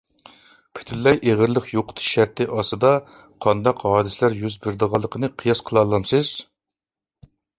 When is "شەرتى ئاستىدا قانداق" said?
2.13-3.85